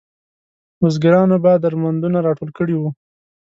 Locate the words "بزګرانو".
0.79-1.37